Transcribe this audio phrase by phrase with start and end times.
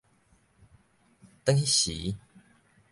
[1.45, 2.17] 轉那時